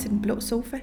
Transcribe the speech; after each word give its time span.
til 0.00 0.10
Den 0.10 0.22
Blå 0.22 0.40
Sofa, 0.40 0.78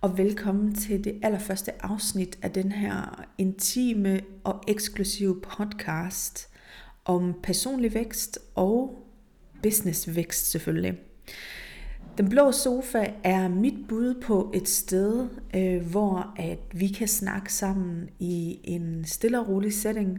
og 0.00 0.18
velkommen 0.18 0.74
til 0.74 1.04
det 1.04 1.20
allerførste 1.22 1.84
afsnit 1.84 2.38
af 2.42 2.50
den 2.50 2.72
her 2.72 3.24
intime 3.38 4.20
og 4.44 4.62
eksklusive 4.68 5.40
podcast 5.40 6.48
om 7.04 7.34
personlig 7.42 7.94
vækst 7.94 8.38
og 8.54 9.06
businessvækst 9.62 10.50
selvfølgelig. 10.50 10.98
Den 12.18 12.28
blå 12.28 12.52
sofa 12.52 13.06
er 13.24 13.48
mit 13.48 13.88
bud 13.88 14.14
på 14.22 14.52
et 14.54 14.68
sted, 14.68 15.28
øh, 15.56 15.86
hvor 15.90 16.34
at 16.36 16.60
vi 16.72 16.88
kan 16.88 17.08
snakke 17.08 17.52
sammen 17.52 18.08
i 18.18 18.60
en 18.64 19.04
stille 19.04 19.40
og 19.40 19.48
rolig 19.48 19.72
setting. 19.72 20.18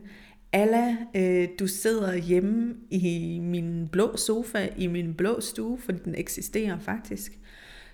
Alla, 0.54 0.98
øh, 1.16 1.48
du 1.60 1.68
sidder 1.68 2.16
hjemme 2.16 2.76
i 2.92 3.40
min 3.40 3.88
blå 3.92 4.18
sofa, 4.18 4.68
i 4.78 4.88
min 4.88 5.14
blå 5.14 5.40
stue, 5.42 5.78
for 5.78 5.92
den 5.92 6.16
eksisterer 6.16 6.80
faktisk. 6.80 7.40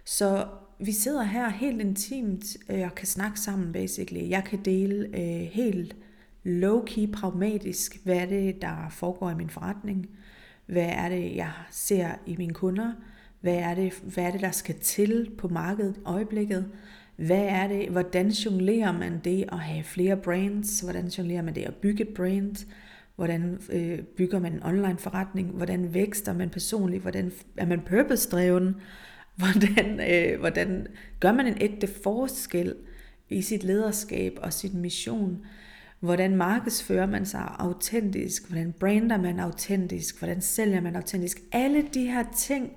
Så 0.06 0.48
vi 0.80 0.92
sidder 0.92 1.24
her 1.24 1.50
helt 1.50 1.82
intimt 1.82 2.58
øh, 2.70 2.82
og 2.82 2.96
kan 2.96 3.08
snakke 3.08 3.40
sammen 3.40 3.74
basically. 3.74 4.30
Jeg 4.30 4.44
kan 4.44 4.60
dele 4.66 5.08
øh, 5.14 5.48
helt 5.52 5.96
low-key 6.46 7.12
pragmatisk, 7.14 8.04
hvad 8.04 8.16
er 8.16 8.26
det, 8.26 8.62
der 8.62 8.88
foregår 8.90 9.30
i 9.30 9.36
min 9.36 9.50
forretning. 9.50 10.10
Hvad 10.66 10.90
er 10.90 11.10
det, 11.10 11.36
jeg 11.36 11.52
ser 11.72 12.10
i 12.26 12.36
mine 12.38 12.54
kunder. 12.54 12.94
Hvad 13.42 13.56
er 13.56 13.76
det, 13.76 13.94
hvad 13.94 14.24
er 14.24 14.32
det 14.32 14.42
der 14.42 14.52
skal 14.52 14.76
til 14.76 15.32
på 15.38 15.48
markedet 15.48 15.98
i 15.98 16.00
øjeblikket. 16.06 16.72
Hvad 17.16 17.46
er 17.46 17.68
det, 17.68 17.90
hvordan 17.90 18.30
jonglerer 18.30 18.92
man 18.92 19.22
det 19.24 19.46
at 19.52 19.60
have 19.60 19.84
flere 19.84 20.18
brands? 20.18 20.80
Hvordan 20.80 21.08
jonglerer 21.08 21.42
man 21.42 21.56
det 21.56 21.62
at 21.62 21.76
bygge 21.76 22.04
et 22.04 22.14
brand? 22.16 22.68
Hvordan 23.16 23.62
øh, 23.72 24.00
bygger 24.00 24.40
man 24.40 24.54
en 24.54 24.64
online 24.64 24.98
forretning? 24.98 25.50
Hvordan 25.50 25.94
vækster 25.94 26.34
man 26.34 26.50
personligt? 26.50 27.02
Hvordan 27.02 27.32
er 27.58 27.66
man 27.66 27.82
purpose-dreven? 27.82 28.76
Hvordan, 29.36 30.00
øh, 30.12 30.40
hvordan 30.40 30.88
gør 31.20 31.32
man 31.32 31.48
en 31.48 31.58
ægte 31.62 31.88
forskel 32.04 32.76
i 33.30 33.42
sit 33.42 33.64
lederskab 33.64 34.38
og 34.42 34.54
sin 34.54 34.82
mission? 34.82 35.46
Hvordan 36.00 36.36
markedsfører 36.36 37.06
man 37.06 37.26
sig 37.26 37.56
autentisk? 37.60 38.48
Hvordan 38.48 38.74
brander 38.80 39.18
man 39.18 39.40
autentisk? 39.40 40.18
Hvordan 40.20 40.42
sælger 40.42 40.82
man 40.82 40.96
autentisk? 40.96 41.42
Alle 41.52 41.82
de 41.94 42.06
her 42.06 42.24
ting, 42.38 42.72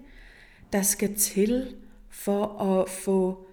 der 0.73 0.83
skal 0.83 1.15
til 1.15 1.77
for 2.11 2.63
at 2.63 2.91
få 2.91 3.47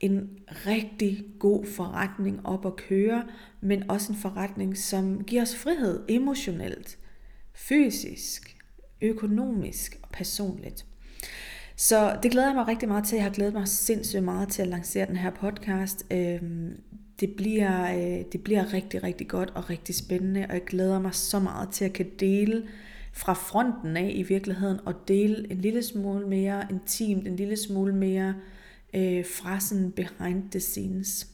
en 0.00 0.38
rigtig 0.48 1.26
god 1.38 1.66
forretning 1.66 2.46
op 2.46 2.66
at 2.66 2.76
køre, 2.76 3.24
men 3.60 3.90
også 3.90 4.12
en 4.12 4.18
forretning, 4.18 4.78
som 4.78 5.24
giver 5.24 5.42
os 5.42 5.56
frihed 5.56 6.04
emotionelt, 6.08 6.98
fysisk, 7.54 8.56
økonomisk 9.02 9.98
og 10.02 10.08
personligt. 10.12 10.86
Så 11.80 12.18
det 12.22 12.30
glæder 12.30 12.46
jeg 12.46 12.54
mig 12.54 12.68
rigtig 12.68 12.88
meget 12.88 13.04
til. 13.04 13.16
Jeg 13.16 13.24
har 13.24 13.30
glædet 13.30 13.54
mig 13.54 13.68
sindssygt 13.68 14.22
meget 14.22 14.48
til 14.48 14.62
at 14.62 14.68
lancere 14.68 15.06
den 15.06 15.16
her 15.16 15.30
podcast. 15.30 16.06
Øhm, 16.10 16.80
det 17.20 17.34
bliver, 17.36 17.92
øh, 17.96 18.24
det 18.32 18.42
bliver 18.44 18.72
rigtig, 18.72 19.02
rigtig 19.02 19.28
godt 19.28 19.50
og 19.54 19.70
rigtig 19.70 19.94
spændende, 19.94 20.46
og 20.48 20.54
jeg 20.54 20.64
glæder 20.64 21.00
mig 21.00 21.14
så 21.14 21.38
meget 21.38 21.68
til 21.70 21.84
at 21.84 21.92
kan 21.92 22.06
dele 22.20 22.68
fra 23.12 23.32
fronten 23.32 23.96
af 23.96 24.12
i 24.14 24.22
virkeligheden, 24.22 24.78
og 24.86 24.94
dele 25.08 25.50
en 25.50 25.58
lille 25.58 25.82
smule 25.82 26.28
mere 26.28 26.66
intimt, 26.70 27.26
en 27.26 27.36
lille 27.36 27.56
smule 27.56 27.94
mere 27.94 28.34
øh, 28.94 29.24
fra 29.24 29.60
sådan 29.60 29.92
behind 29.92 30.50
the 30.50 30.60
scenes. 30.60 31.26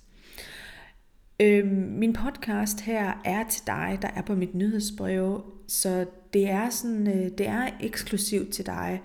Øh, 1.40 1.66
min 1.72 2.12
podcast 2.12 2.80
her 2.80 3.20
er 3.24 3.48
til 3.48 3.62
dig, 3.66 3.98
der 4.02 4.08
er 4.16 4.22
på 4.22 4.34
mit 4.34 4.54
nyhedsbrev, 4.54 5.44
så 5.68 6.06
det 6.32 6.48
er 6.48 6.70
sådan, 6.70 7.06
øh, 7.06 7.30
det 7.38 7.48
er 7.48 7.68
eksklusivt 7.80 8.52
til 8.52 8.66
dig. 8.66 9.00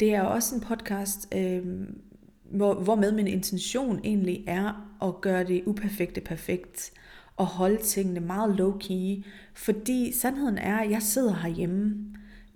Det 0.00 0.14
er 0.14 0.22
også 0.22 0.54
en 0.54 0.60
podcast, 0.60 1.34
øh, 1.34 1.62
hvor, 2.44 2.74
hvor 2.74 2.94
med 2.94 3.12
min 3.12 3.26
intention 3.26 4.00
egentlig 4.04 4.44
er 4.46 4.96
at 5.02 5.20
gøre 5.20 5.44
det 5.44 5.62
uperfekte 5.66 6.20
perfekt 6.20 6.92
og 7.36 7.46
holde 7.46 7.82
tingene 7.82 8.20
meget 8.20 8.60
low-key, 8.60 9.24
fordi 9.54 10.12
sandheden 10.12 10.58
er, 10.58 10.78
at 10.78 10.90
jeg 10.90 11.02
sidder 11.02 11.34
herhjemme. 11.34 11.96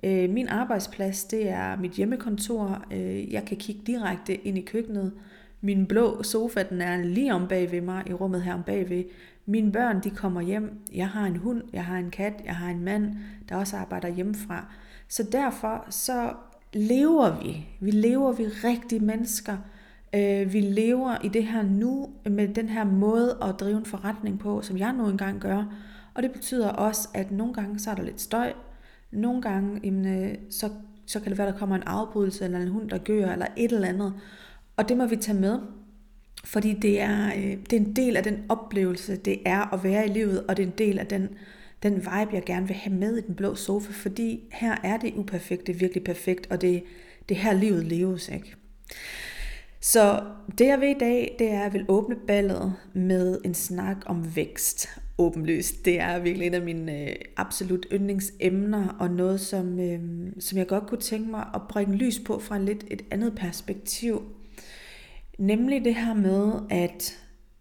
Øh, 0.04 0.30
min 0.30 0.48
arbejdsplads, 0.48 1.24
det 1.24 1.48
er 1.48 1.76
mit 1.76 1.90
hjemmekontor. 1.90 2.84
Øh, 2.92 3.32
jeg 3.32 3.44
kan 3.44 3.56
kigge 3.56 3.82
direkte 3.86 4.34
ind 4.34 4.58
i 4.58 4.62
køkkenet. 4.62 5.12
Min 5.60 5.86
blå 5.86 6.22
sofa, 6.22 6.62
den 6.62 6.80
er 6.80 7.04
lige 7.04 7.34
om 7.34 7.48
bag 7.48 7.72
ved 7.72 7.80
mig, 7.80 8.02
i 8.06 8.12
rummet 8.12 8.42
her 8.42 8.54
om 8.54 8.62
bagved. 8.62 9.04
Mine 9.46 9.72
børn, 9.72 10.00
de 10.04 10.10
kommer 10.10 10.40
hjem. 10.40 10.70
Jeg 10.94 11.08
har 11.08 11.26
en 11.26 11.36
hund, 11.36 11.62
jeg 11.72 11.84
har 11.84 11.98
en 11.98 12.10
kat, 12.10 12.34
jeg 12.44 12.56
har 12.56 12.70
en 12.70 12.84
mand, 12.84 13.16
der 13.48 13.56
også 13.56 13.76
arbejder 13.76 14.08
hjemmefra. 14.08 14.72
Så 15.08 15.22
derfor 15.32 15.86
så 15.90 16.32
lever 16.72 17.42
vi. 17.42 17.66
Vi 17.80 17.90
lever 17.90 18.32
vi 18.32 18.44
rigtige 18.44 19.00
mennesker. 19.00 19.56
Øh, 20.14 20.52
vi 20.52 20.60
lever 20.60 21.16
i 21.24 21.28
det 21.28 21.44
her 21.44 21.62
nu 21.62 22.10
med 22.24 22.48
den 22.48 22.68
her 22.68 22.84
måde 22.84 23.38
at 23.42 23.60
drive 23.60 23.78
en 23.78 23.86
forretning 23.86 24.38
på, 24.38 24.62
som 24.62 24.78
jeg 24.78 24.92
nu 24.92 25.08
engang 25.08 25.40
gør. 25.40 25.64
Og 26.14 26.22
det 26.22 26.32
betyder 26.32 26.68
også, 26.68 27.08
at 27.14 27.30
nogle 27.30 27.54
gange 27.54 27.78
så 27.78 27.90
er 27.90 27.94
der 27.94 28.02
lidt 28.02 28.20
støj. 28.20 28.52
Nogle 29.10 29.42
gange 29.42 29.80
jamen, 29.84 30.24
øh, 30.24 30.34
så, 30.50 30.70
så 31.06 31.20
kan 31.20 31.30
det 31.30 31.38
være, 31.38 31.46
der 31.52 31.58
kommer 31.58 31.76
en 31.76 31.82
afbrydelse, 31.82 32.44
eller 32.44 32.58
en 32.58 32.68
hund, 32.68 32.90
der 32.90 32.98
gør, 32.98 33.32
eller 33.32 33.46
et 33.56 33.72
eller 33.72 33.88
andet. 33.88 34.14
Og 34.76 34.88
det 34.88 34.96
må 34.96 35.06
vi 35.06 35.16
tage 35.16 35.40
med. 35.40 35.58
Fordi 36.44 36.72
det 36.72 37.00
er, 37.00 37.26
øh, 37.26 37.56
det 37.70 37.72
er 37.72 37.80
en 37.80 37.96
del 37.96 38.16
af 38.16 38.22
den 38.22 38.44
oplevelse, 38.48 39.16
det 39.16 39.38
er 39.46 39.74
at 39.74 39.84
være 39.84 40.06
i 40.06 40.08
livet, 40.08 40.46
og 40.46 40.56
det 40.56 40.62
er 40.62 40.66
en 40.66 40.78
del 40.78 40.98
af 40.98 41.06
den 41.06 41.28
den 41.82 41.96
vibe, 41.96 42.30
jeg 42.32 42.42
gerne 42.46 42.66
vil 42.66 42.76
have 42.76 42.96
med 42.96 43.16
i 43.16 43.20
den 43.20 43.34
blå 43.34 43.54
sofa, 43.54 43.92
fordi 43.92 44.44
her 44.52 44.76
er 44.84 44.96
det 44.96 45.14
uperfekte 45.14 45.72
virkelig 45.72 46.04
perfekt, 46.04 46.46
og 46.50 46.60
det, 46.60 46.82
det 47.28 47.36
her 47.36 47.52
livet 47.52 47.84
leves, 47.84 48.28
ikke? 48.28 48.54
Så 49.80 50.22
det 50.58 50.66
jeg 50.66 50.80
vil 50.80 50.88
i 50.88 50.98
dag, 51.00 51.36
det 51.38 51.50
er, 51.50 51.58
at 51.58 51.64
jeg 51.64 51.72
vil 51.72 51.84
åbne 51.88 52.16
ballet 52.26 52.74
med 52.94 53.40
en 53.44 53.54
snak 53.54 53.96
om 54.06 54.36
vækst. 54.36 54.88
Åbenlyst. 55.18 55.84
Det 55.84 56.00
er 56.00 56.18
virkelig 56.18 56.46
en 56.46 56.54
af 56.54 56.62
mine 56.62 57.08
øh, 57.08 57.14
absolut 57.36 57.86
yndlingsemner, 57.92 58.88
og 59.00 59.10
noget, 59.10 59.40
som, 59.40 59.80
øh, 59.80 60.00
som 60.40 60.58
jeg 60.58 60.66
godt 60.66 60.86
kunne 60.86 61.00
tænke 61.00 61.30
mig 61.30 61.46
at 61.54 61.60
bringe 61.68 61.96
lys 61.96 62.20
på 62.26 62.38
fra 62.38 62.58
lidt 62.58 62.84
et 62.90 63.02
andet 63.10 63.34
perspektiv. 63.34 64.22
Nemlig 65.38 65.84
det 65.84 65.94
her 65.94 66.14
med, 66.14 66.52
at 66.70 67.18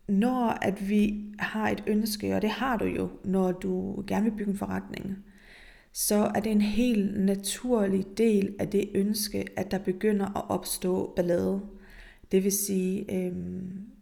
når 0.08 0.50
at 0.62 0.90
vi 0.90 1.26
har 1.40 1.70
et 1.70 1.84
ønske, 1.88 2.36
og 2.36 2.42
det 2.42 2.50
har 2.50 2.78
du 2.78 2.86
jo, 2.86 3.10
når 3.24 3.52
du 3.52 4.04
gerne 4.08 4.24
vil 4.24 4.38
bygge 4.38 4.52
en 4.52 4.58
forretning, 4.58 5.18
så 5.94 6.32
er 6.36 6.40
det 6.40 6.52
en 6.52 6.62
helt 6.62 7.20
naturlig 7.20 8.06
del 8.18 8.56
af 8.60 8.68
det 8.68 8.90
ønske, 8.94 9.46
at 9.56 9.72
der 9.72 9.78
begynder 9.78 10.38
at 10.38 10.50
opstå 10.50 11.14
ballade. 11.16 11.62
Det 12.32 12.44
vil 12.44 12.52
sige, 12.52 13.16
øh, 13.16 13.34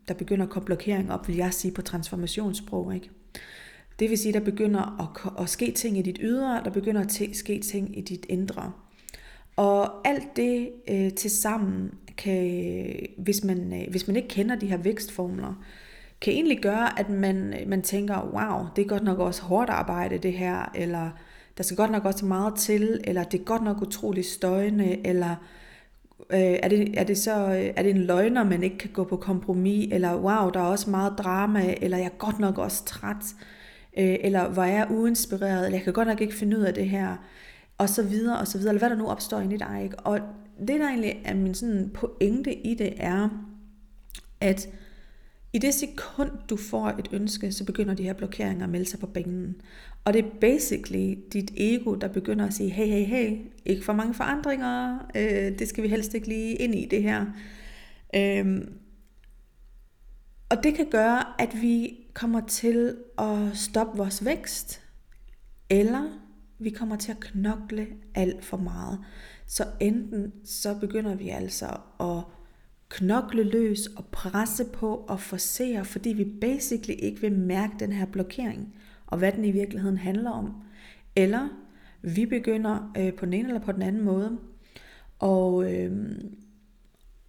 der 0.07 0.13
begynder 0.13 0.45
at 0.45 0.51
komme 0.51 0.65
blokering 0.65 1.11
op, 1.11 1.27
vil 1.27 1.35
jeg 1.35 1.53
sige 1.53 1.73
på 1.73 1.81
transformationssprog. 1.81 2.95
Ikke? 2.95 3.09
Det 3.99 4.09
vil 4.09 4.17
sige, 4.17 4.33
der 4.33 4.39
begynder 4.39 5.01
at, 5.01 5.41
at 5.43 5.49
ske 5.49 5.71
ting 5.71 5.97
i 5.97 6.01
dit 6.01 6.17
ydre, 6.21 6.61
der 6.63 6.69
begynder 6.69 7.01
at 7.01 7.21
ske 7.33 7.59
ting 7.59 7.97
i 7.97 8.01
dit 8.01 8.25
indre. 8.29 8.71
Og 9.55 10.07
alt 10.07 10.35
det 10.35 10.69
øh, 10.89 11.13
til 11.13 11.31
sammen 11.31 11.91
kan, 12.17 12.97
hvis 13.17 13.43
man, 13.43 13.81
øh, 13.81 13.89
hvis 13.89 14.07
man 14.07 14.15
ikke 14.15 14.27
kender 14.27 14.55
de 14.55 14.67
her 14.67 14.77
vækstformler, 14.77 15.63
kan 16.21 16.33
egentlig 16.33 16.59
gøre, 16.61 16.99
at 16.99 17.09
man, 17.09 17.53
man 17.67 17.81
tænker, 17.81 18.21
wow, 18.33 18.67
det 18.75 18.81
er 18.81 18.87
godt 18.87 19.03
nok 19.03 19.19
også 19.19 19.41
hårdt 19.41 19.69
arbejde 19.69 20.17
det 20.17 20.33
her, 20.33 20.71
eller 20.75 21.09
der 21.57 21.63
skal 21.63 21.77
godt 21.77 21.91
nok 21.91 22.05
også 22.05 22.25
meget 22.25 22.55
til, 22.55 23.01
eller 23.03 23.23
det 23.23 23.39
er 23.39 23.43
godt 23.43 23.63
nok 23.63 23.81
utroligt 23.81 24.27
støjende, 24.27 25.07
eller 25.07 25.35
øh, 26.29 26.39
er, 26.39 26.67
det, 26.67 26.99
er 26.99 27.03
det 27.03 27.17
så 27.17 27.33
er 27.75 27.83
det 27.83 27.89
en 27.89 28.01
løgner, 28.01 28.43
man 28.43 28.63
ikke 28.63 28.77
kan 28.77 28.89
gå 28.89 29.03
på 29.03 29.17
kompromis, 29.17 29.93
eller 29.93 30.15
wow, 30.15 30.49
der 30.49 30.59
er 30.59 30.65
også 30.65 30.89
meget 30.89 31.13
drama, 31.17 31.75
eller 31.81 31.97
jeg 31.97 32.05
er 32.05 32.17
godt 32.17 32.39
nok 32.39 32.57
også 32.57 32.85
træt, 32.85 33.25
øh, 33.97 34.15
eller 34.21 34.49
hvor 34.49 34.63
jeg 34.63 34.77
er 34.77 34.91
uinspireret, 34.91 35.65
eller 35.65 35.77
jeg 35.77 35.83
kan 35.83 35.93
godt 35.93 36.07
nok 36.07 36.21
ikke 36.21 36.35
finde 36.35 36.57
ud 36.57 36.63
af 36.63 36.73
det 36.73 36.89
her, 36.89 37.15
og 37.77 37.89
så 37.89 38.03
videre, 38.03 38.39
og 38.39 38.47
så 38.47 38.57
videre, 38.57 38.71
eller 38.71 38.87
hvad 38.87 38.89
der 38.89 39.03
nu 39.03 39.07
opstår 39.07 39.39
i 39.39 39.57
dig. 39.57 39.81
Ikke? 39.83 39.99
Og 39.99 40.19
det, 40.59 40.79
der 40.79 40.87
egentlig 40.87 41.21
er 41.25 41.33
min 41.33 41.53
sådan 41.53 41.91
pointe 41.93 42.53
i 42.53 42.73
det, 42.73 42.93
er, 42.97 43.29
at 44.41 44.69
i 45.55 45.57
det 45.57 45.73
sekund, 45.73 46.31
du 46.49 46.57
får 46.57 46.87
et 46.87 47.07
ønske, 47.11 47.51
så 47.51 47.65
begynder 47.65 47.93
de 47.93 48.03
her 48.03 48.13
blokeringer 48.13 48.63
at 48.63 48.69
melde 48.69 48.85
sig 48.85 48.99
på 48.99 49.07
banen. 49.07 49.61
Og 50.05 50.13
det 50.13 50.25
er 50.25 50.29
basically 50.41 51.15
dit 51.33 51.51
ego, 51.57 51.95
der 51.95 52.07
begynder 52.07 52.45
at 52.47 52.53
sige, 52.53 52.69
hey, 52.69 52.87
hey, 52.87 53.05
hey, 53.05 53.37
ikke 53.65 53.85
for 53.85 53.93
mange 53.93 54.13
forandringer, 54.13 54.99
øh, 55.15 55.59
det 55.59 55.67
skal 55.67 55.83
vi 55.83 55.87
helst 55.87 56.13
ikke 56.13 56.27
lige 56.27 56.55
ind 56.55 56.75
i 56.75 56.85
det 56.85 57.03
her. 57.03 57.25
Øhm, 58.15 58.73
og 60.49 60.63
det 60.63 60.75
kan 60.75 60.87
gøre, 60.91 61.41
at 61.41 61.61
vi 61.61 61.97
kommer 62.13 62.41
til 62.47 62.97
at 63.17 63.37
stoppe 63.53 63.97
vores 63.97 64.25
vækst, 64.25 64.81
eller 65.69 66.19
vi 66.59 66.69
kommer 66.69 66.95
til 66.95 67.11
at 67.11 67.19
knokle 67.19 67.87
alt 68.15 68.45
for 68.45 68.57
meget. 68.57 68.99
Så 69.47 69.65
enten 69.79 70.33
så 70.45 70.75
begynder 70.79 71.15
vi 71.15 71.29
altså 71.29 71.77
at 71.99 72.34
knokle 72.95 73.43
løs 73.43 73.87
og 73.87 74.05
presse 74.05 74.65
på 74.73 75.05
og 75.07 75.19
forsere, 75.19 75.85
fordi 75.85 76.09
vi 76.09 76.23
basically 76.41 76.95
ikke 76.99 77.21
vil 77.21 77.31
mærke 77.31 77.73
den 77.79 77.91
her 77.91 78.05
blokering, 78.05 78.75
og 79.07 79.17
hvad 79.17 79.31
den 79.31 79.45
i 79.45 79.51
virkeligheden 79.51 79.97
handler 79.97 80.31
om. 80.31 80.53
Eller 81.15 81.47
vi 82.01 82.25
begynder 82.25 82.91
øh, 82.97 83.13
på 83.13 83.25
den 83.25 83.33
ene 83.33 83.47
eller 83.47 83.61
på 83.61 83.71
den 83.71 83.81
anden 83.81 84.03
måde 84.03 84.37
og, 85.19 85.73
øh, 85.73 85.91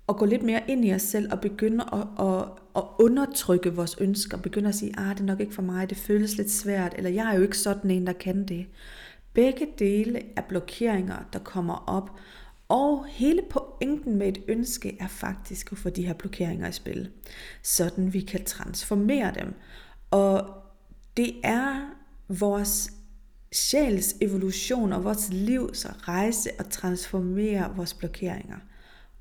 at 0.09 0.17
gå 0.17 0.25
lidt 0.25 0.43
mere 0.43 0.63
ind 0.69 0.85
i 0.85 0.95
os 0.95 1.03
selv 1.03 1.33
og 1.33 1.41
begynde 1.41 1.85
at, 1.93 2.27
at, 2.27 2.45
at 2.77 2.83
undertrykke 3.01 3.75
vores 3.75 3.97
ønsker. 4.01 4.39
Begynde 4.39 4.69
at 4.69 4.75
sige, 4.75 4.99
ah, 4.99 5.15
det 5.15 5.21
er 5.21 5.25
nok 5.25 5.41
ikke 5.41 5.55
for 5.55 5.63
mig, 5.63 5.91
det 5.91 5.99
føles 5.99 6.37
lidt 6.37 6.51
svært, 6.51 6.95
eller 6.97 7.11
jeg 7.11 7.33
er 7.33 7.37
jo 7.37 7.43
ikke 7.43 7.59
sådan 7.59 7.91
en, 7.91 8.07
der 8.07 8.13
kan 8.13 8.45
det. 8.45 8.67
Begge 9.33 9.67
dele 9.79 10.23
er 10.37 10.43
blokeringer, 10.49 11.17
der 11.33 11.39
kommer 11.39 11.85
op, 11.87 12.11
og 12.69 13.07
hele 13.07 13.43
pointen 13.51 14.17
med 14.17 14.29
et 14.29 14.43
ønske 14.49 14.97
er 15.01 15.09
faktisk 15.09 15.73
at 15.73 15.79
få 15.79 15.91
de 15.91 16.07
her 16.07 16.15
blokeringer 16.15 16.69
i 16.69 16.73
spil, 16.73 17.11
sådan 17.63 18.13
vi 18.13 18.21
kan 18.21 18.45
transformere 18.45 19.33
dem. 19.35 19.55
Og 20.11 20.55
det 21.17 21.35
er 21.45 21.95
vores 22.29 22.91
sjæls 23.53 24.15
evolution 24.21 24.93
og 24.93 25.05
vores 25.05 25.29
livs 25.33 25.87
rejse 25.87 26.51
at 26.61 26.67
transformere 26.67 27.77
vores 27.77 27.95
blokeringer. 27.95 28.59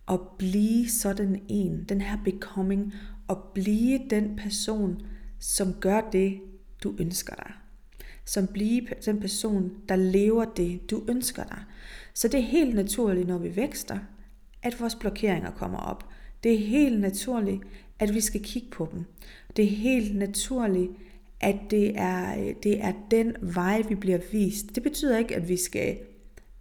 Og 0.06 0.36
blive 0.38 0.90
sådan 0.90 1.42
en, 1.48 1.84
den 1.84 2.02
her 2.02 2.18
becoming, 2.26 2.94
og 3.28 3.44
blive 3.54 4.00
den 4.10 4.36
person, 4.44 5.02
som 5.40 5.74
gør 5.74 6.02
det, 6.12 6.42
du 6.84 6.96
ønsker 7.00 7.36
dig. 7.36 7.52
Som 8.26 8.48
blive 8.48 8.88
den 9.06 9.20
person, 9.20 9.72
der 9.90 9.96
lever 9.96 10.46
det, 10.46 10.92
du 10.92 11.04
ønsker 11.10 11.44
dig. 11.44 11.60
Så 12.16 12.28
det 12.28 12.40
er 12.40 12.44
helt 12.44 12.76
naturligt, 12.76 13.28
når 13.28 13.38
vi 13.38 13.56
vækster, 13.56 14.00
at 14.64 14.80
vores 14.80 14.96
blokeringer 14.96 15.52
kommer 15.52 15.80
op. 15.80 16.10
Det 16.44 16.54
er 16.54 16.58
helt 16.58 17.02
naturligt, 17.02 17.62
at 18.00 18.14
vi 18.14 18.22
skal 18.22 18.44
kigge 18.44 18.70
på 18.72 18.90
dem. 18.92 19.06
Det 19.56 19.66
er 19.66 19.70
helt 19.70 20.16
naturligt, 20.16 20.92
at 21.42 21.56
det 21.70 21.98
er, 21.98 22.40
øh, 22.40 22.54
det 22.64 22.84
er 22.84 22.94
den 23.12 23.36
vej, 23.42 23.82
vi 23.90 23.96
bliver 23.96 24.20
vist. 24.32 24.76
Det 24.76 24.84
betyder 24.84 25.18
ikke, 25.18 25.36
at 25.36 25.50
vi 25.50 25.58
skal 25.58 25.98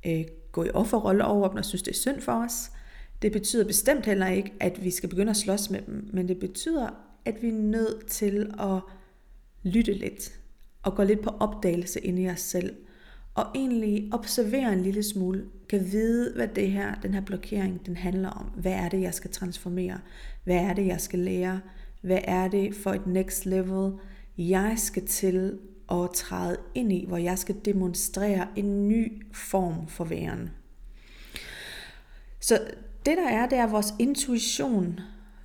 øh, 0.06 0.24
gå 0.52 0.64
i 0.64 0.70
offerrolle 0.70 1.24
over 1.24 1.48
dem 1.48 1.56
og 1.56 1.64
synes, 1.64 1.82
det 1.82 1.90
er 1.90 1.96
synd 1.96 2.20
for 2.20 2.32
os. 2.32 2.70
Det 3.22 3.32
betyder 3.32 3.66
bestemt 3.66 4.06
heller 4.06 4.28
ikke, 4.28 4.52
at 4.60 4.84
vi 4.84 4.90
skal 4.90 5.08
begynde 5.08 5.30
at 5.30 5.36
slås 5.36 5.70
med 5.70 5.80
dem, 5.86 6.10
men 6.12 6.28
det 6.28 6.38
betyder, 6.38 6.88
at 7.24 7.42
vi 7.42 7.48
er 7.48 7.52
nødt 7.52 8.06
til 8.06 8.54
at 8.60 8.80
lytte 9.62 9.92
lidt 9.92 10.40
og 10.82 10.94
gå 10.94 11.02
lidt 11.02 11.22
på 11.22 11.30
opdagelse 11.30 12.00
ind 12.00 12.18
i 12.18 12.28
os 12.28 12.40
selv 12.40 12.76
og 13.34 13.46
egentlig 13.54 14.08
observere 14.12 14.72
en 14.72 14.82
lille 14.82 15.02
smule, 15.02 15.44
kan 15.68 15.92
vide, 15.92 16.32
hvad 16.36 16.48
det 16.48 16.70
her, 16.70 16.94
den 16.94 17.14
her 17.14 17.20
blokering, 17.20 17.86
den 17.86 17.96
handler 17.96 18.30
om. 18.30 18.44
Hvad 18.44 18.72
er 18.72 18.88
det, 18.88 19.00
jeg 19.00 19.14
skal 19.14 19.30
transformere? 19.30 19.98
Hvad 20.44 20.56
er 20.56 20.72
det, 20.72 20.86
jeg 20.86 21.00
skal 21.00 21.18
lære? 21.18 21.60
Hvad 22.00 22.20
er 22.24 22.48
det 22.48 22.74
for 22.74 22.92
et 22.92 23.06
next 23.06 23.46
level, 23.46 23.92
jeg 24.38 24.74
skal 24.76 25.06
til 25.06 25.58
at 25.92 26.10
træde 26.14 26.56
ind 26.74 26.92
i, 26.92 27.04
hvor 27.08 27.16
jeg 27.16 27.38
skal 27.38 27.56
demonstrere 27.64 28.46
en 28.56 28.88
ny 28.88 29.26
form 29.32 29.88
for 29.88 30.04
væren. 30.04 30.50
Så 32.40 32.60
det 33.06 33.16
der 33.16 33.28
er, 33.28 33.48
det 33.48 33.58
er 33.58 33.66
vores 33.66 33.94
intuition 33.98 35.00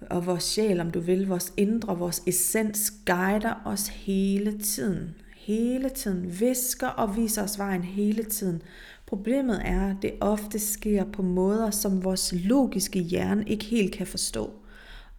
og 0.09 0.25
vores 0.25 0.43
sjæl, 0.43 0.79
om 0.79 0.91
du 0.91 0.99
vil, 0.99 1.27
vores 1.27 1.53
indre, 1.57 1.97
vores 1.97 2.23
essens, 2.27 2.93
guider 3.05 3.61
os 3.65 3.87
hele 3.87 4.59
tiden 4.59 5.15
hele 5.49 5.89
tiden, 5.89 6.39
visker 6.39 6.87
og 6.87 7.15
viser 7.15 7.43
os 7.43 7.59
vejen 7.59 7.83
hele 7.83 8.23
tiden. 8.23 8.61
Problemet 9.05 9.61
er, 9.65 9.89
at 9.89 9.95
det 10.01 10.13
ofte 10.21 10.59
sker 10.59 11.05
på 11.05 11.21
måder, 11.21 11.71
som 11.71 12.03
vores 12.03 12.33
logiske 12.37 12.99
hjerne 12.99 13.43
ikke 13.47 13.65
helt 13.65 13.93
kan 13.93 14.07
forstå. 14.07 14.53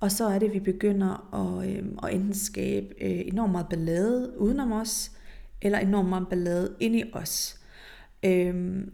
Og 0.01 0.13
så 0.13 0.25
er 0.25 0.39
det, 0.39 0.47
at 0.47 0.55
vi 0.55 0.61
begynder 0.61 1.35
at, 1.35 1.69
øh, 1.71 1.85
at 2.03 2.15
enten 2.15 2.35
skabe 2.35 2.87
øh, 3.01 3.21
enormt 3.27 3.53
meget 3.53 3.67
ballade 3.71 4.33
udenom 4.39 4.73
os, 4.73 5.13
eller 5.63 5.79
enormt 5.79 6.09
meget 6.09 6.29
ballade 6.29 6.75
ind 6.81 6.97
i 6.97 7.05
os. 7.13 7.61
Øh, 8.23 8.85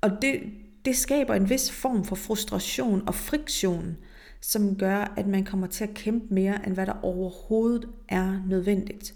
og 0.00 0.10
det, 0.22 0.40
det 0.84 0.96
skaber 0.96 1.34
en 1.34 1.50
vis 1.50 1.70
form 1.70 2.04
for 2.04 2.16
frustration 2.16 3.02
og 3.06 3.14
friktion, 3.14 3.96
som 4.40 4.76
gør, 4.76 5.14
at 5.16 5.26
man 5.26 5.44
kommer 5.44 5.66
til 5.66 5.84
at 5.84 5.94
kæmpe 5.94 6.34
mere, 6.34 6.66
end 6.66 6.74
hvad 6.74 6.86
der 6.86 7.04
overhovedet 7.04 7.88
er 8.08 8.42
nødvendigt. 8.48 9.14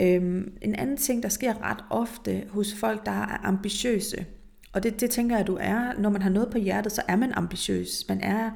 Øhm, 0.00 0.52
en 0.62 0.74
anden 0.74 0.96
ting, 0.96 1.22
der 1.22 1.28
sker 1.28 1.62
ret 1.62 1.84
ofte 1.90 2.44
hos 2.48 2.74
folk, 2.74 3.06
der 3.06 3.12
er 3.12 3.46
ambitiøse, 3.46 4.26
og 4.72 4.82
det, 4.82 5.00
det 5.00 5.10
tænker 5.10 5.36
jeg, 5.36 5.46
du 5.46 5.58
er, 5.60 5.92
når 5.98 6.10
man 6.10 6.22
har 6.22 6.30
noget 6.30 6.50
på 6.50 6.58
hjertet, 6.58 6.92
så 6.92 7.02
er 7.08 7.16
man 7.16 7.32
ambitiøs. 7.32 8.04
Man 8.08 8.20
er 8.20 8.50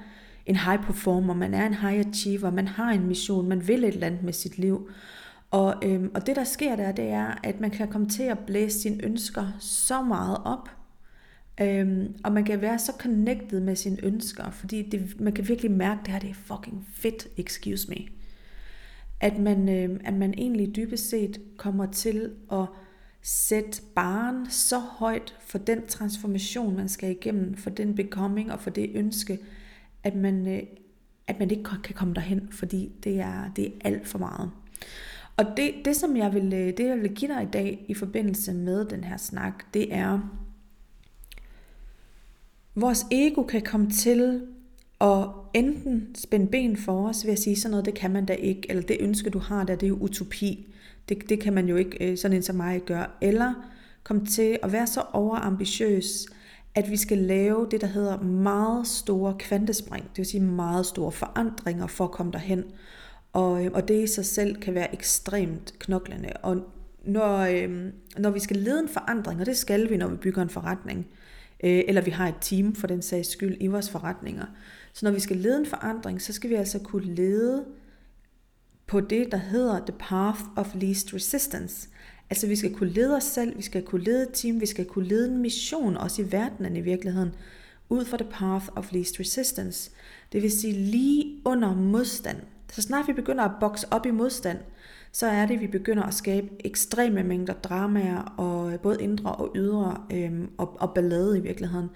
en 0.47 0.56
high 0.56 0.83
performer, 0.83 1.35
man 1.35 1.55
er 1.55 1.67
en 1.67 1.75
high 1.75 1.99
achiever, 1.99 2.50
man 2.50 2.69
har 2.69 2.91
en 2.91 3.06
mission, 3.06 3.49
man 3.49 3.69
vil 3.69 3.85
et 3.85 3.94
eller 3.94 4.06
andet 4.06 4.23
med 4.23 4.33
sit 4.33 4.59
liv. 4.59 4.91
Og, 5.50 5.75
øhm, 5.85 6.11
og 6.15 6.27
det 6.27 6.37
der 6.37 6.44
sker 6.44 6.77
der, 6.77 6.93
det 6.93 7.09
er, 7.09 7.41
at 7.43 7.61
man 7.61 7.71
kan 7.71 7.89
komme 7.89 8.09
til 8.09 8.23
at 8.23 8.39
blæse 8.39 8.81
sine 8.81 9.05
ønsker 9.05 9.47
så 9.59 10.03
meget 10.03 10.39
op, 10.44 10.71
øhm, 11.61 12.15
og 12.25 12.33
man 12.33 12.44
kan 12.44 12.61
være 12.61 12.79
så 12.79 12.93
connected 12.99 13.61
med 13.61 13.77
sine 13.77 14.05
ønsker, 14.05 14.50
fordi 14.50 14.83
det, 14.83 15.21
man 15.21 15.33
kan 15.33 15.49
virkelig 15.49 15.71
mærke, 15.71 15.99
at 16.00 16.06
det 16.06 16.12
her 16.12 16.21
det 16.21 16.31
er 16.31 16.35
fucking 16.35 16.87
fedt, 16.93 17.29
excuse 17.37 17.91
me 17.91 18.22
at 19.23 19.39
man, 19.39 19.69
øh, 19.69 20.01
at 20.05 20.15
man 20.15 20.35
egentlig 20.39 20.77
dybest 20.77 21.11
set 21.11 21.41
kommer 21.57 21.87
til 21.87 22.31
at 22.53 22.67
sætte 23.23 23.83
barn 23.95 24.51
så 24.51 24.79
højt 24.79 25.37
for 25.41 25.59
den 25.59 25.87
transformation, 25.87 26.77
man 26.77 26.89
skal 26.89 27.11
igennem, 27.11 27.55
for 27.55 27.71
den 27.71 27.95
becoming 27.95 28.53
og 28.53 28.61
for 28.61 28.71
det 28.71 28.91
ønske, 28.95 29.39
at 30.05 30.15
man, 30.15 30.49
øh, 30.49 30.63
at 31.27 31.39
man 31.39 31.51
ikke 31.51 31.65
kan 31.85 31.95
komme 31.95 32.15
derhen, 32.15 32.49
fordi 32.51 32.93
det 33.05 33.21
er, 33.21 33.51
det 33.57 33.67
er 33.67 33.71
alt 33.85 34.09
for 34.09 34.19
meget. 34.19 34.51
Og 35.37 35.45
det, 35.57 35.73
det, 35.85 35.97
som 35.97 36.17
jeg 36.17 36.35
vil, 36.35 36.53
øh, 36.53 36.77
det, 36.77 36.81
jeg 36.81 37.01
vil 37.01 37.15
give 37.15 37.35
dig 37.35 37.43
i 37.43 37.51
dag 37.53 37.85
i 37.89 37.95
forbindelse 37.95 38.55
med 38.55 38.85
den 38.85 39.05
her 39.05 39.17
snak, 39.17 39.75
det 39.75 39.95
er, 39.95 40.21
vores 42.75 43.07
ego 43.11 43.43
kan 43.43 43.63
komme 43.63 43.91
til 43.91 44.47
og 45.03 45.47
enten 45.55 46.15
spænde 46.15 46.47
ben 46.47 46.77
for 46.77 47.09
os 47.09 47.27
ved 47.27 47.33
at 47.33 47.39
sige 47.39 47.57
sådan 47.57 47.71
noget, 47.71 47.87
det 47.87 47.95
kan 47.95 48.11
man 48.11 48.27
da 48.27 48.33
ikke, 48.33 48.71
eller 48.71 48.83
det 48.83 48.97
ønske 49.01 49.31
du 49.31 49.39
har 49.39 49.65
der, 49.65 49.75
det 49.75 49.87
er 49.87 49.89
jo 49.89 49.97
utopi. 49.97 50.75
Det, 51.09 51.29
det 51.29 51.41
kan 51.41 51.53
man 51.53 51.69
jo 51.69 51.77
ikke, 51.77 52.11
øh, 52.11 52.19
sådan 52.19 52.37
en 52.37 52.43
som 52.43 52.57
mig, 52.57 52.83
gøre. 52.87 53.07
Eller 53.21 53.55
kom 54.03 54.27
til 54.27 54.59
at 54.63 54.73
være 54.73 54.87
så 54.87 55.03
overambitiøs, 55.13 56.27
at 56.75 56.91
vi 56.91 56.97
skal 56.97 57.19
lave 57.19 57.69
det, 57.71 57.81
der 57.81 57.87
hedder 57.87 58.21
meget 58.23 58.87
store 58.87 59.37
kvantespring, 59.39 60.05
det 60.05 60.19
vil 60.19 60.27
sige 60.27 60.43
meget 60.43 60.87
store 60.87 61.13
forandringer 61.13 61.87
for 61.87 62.05
at 62.05 62.11
komme 62.11 62.33
derhen. 62.33 62.65
Og, 63.33 63.65
øh, 63.65 63.71
og 63.75 63.89
det 63.89 64.03
i 64.03 64.07
sig 64.07 64.27
selv 64.27 64.57
kan 64.61 64.75
være 64.75 64.95
ekstremt 64.95 65.75
knoklende. 65.79 66.32
Og 66.43 66.56
når, 67.05 67.39
øh, 67.39 67.93
når 68.19 68.31
vi 68.31 68.41
skal 68.41 68.56
lede 68.56 68.81
en 68.81 68.89
forandring, 68.89 69.41
og 69.41 69.47
det 69.47 69.56
skal 69.56 69.91
vi, 69.91 69.97
når 69.97 70.09
vi 70.09 70.17
bygger 70.17 70.43
en 70.43 70.51
forretning, 70.51 71.06
øh, 71.65 71.82
eller 71.89 72.01
vi 72.01 72.11
har 72.11 72.29
et 72.29 72.35
team 72.41 72.75
for 72.75 72.87
den 72.87 73.03
sags 73.03 73.29
skyld 73.29 73.56
i 73.61 73.67
vores 73.67 73.91
forretninger, 73.91 74.47
så 74.93 75.06
når 75.06 75.13
vi 75.13 75.20
skal 75.20 75.37
lede 75.37 75.58
en 75.58 75.67
forandring, 75.67 76.22
så 76.22 76.32
skal 76.32 76.51
vi 76.51 76.55
altså 76.55 76.79
kunne 76.79 77.15
lede 77.15 77.65
på 78.87 79.01
det, 79.01 79.32
der 79.32 79.39
hedder 79.39 79.79
the 79.87 79.94
path 79.99 80.41
of 80.56 80.75
least 80.75 81.15
resistance. 81.15 81.89
Altså 82.31 82.46
vi 82.46 82.56
skal 82.56 82.75
kunne 82.75 82.91
lede 82.91 83.17
os 83.17 83.25
selv, 83.25 83.56
vi 83.56 83.63
skal 83.63 83.82
kunne 83.82 84.05
lede 84.05 84.22
et 84.22 84.29
team, 84.32 84.61
vi 84.61 84.67
skal 84.67 84.84
kunne 84.84 85.08
lede 85.08 85.29
en 85.29 85.39
mission, 85.39 85.96
også 85.96 86.22
i 86.22 86.32
verdenen 86.32 86.77
i 86.77 86.81
virkeligheden, 86.81 87.34
ud 87.89 88.05
fra 88.05 88.17
the 88.17 88.29
path 88.31 88.67
of 88.77 88.93
least 88.93 89.20
resistance. 89.20 89.91
Det 90.32 90.43
vil 90.43 90.51
sige 90.51 90.72
lige 90.72 91.41
under 91.44 91.75
modstand. 91.75 92.37
Så 92.72 92.82
snart 92.82 93.08
vi 93.08 93.13
begynder 93.13 93.44
at 93.44 93.53
bokse 93.61 93.87
op 93.91 94.06
i 94.06 94.11
modstand, 94.11 94.58
så 95.13 95.27
er 95.27 95.46
det, 95.46 95.55
at 95.55 95.61
vi 95.61 95.67
begynder 95.67 96.03
at 96.03 96.15
skabe 96.15 96.49
ekstreme 96.65 97.22
mængder 97.22 97.55
dramaer, 97.55 98.34
og 98.37 98.72
øh, 98.72 98.81
både 98.81 99.03
indre 99.03 99.32
og 99.32 99.53
ydre, 99.56 100.06
øhm, 100.13 100.51
og, 100.58 100.77
og 100.81 100.94
ballade 100.94 101.39
i 101.39 101.41
virkeligheden. 101.41 101.89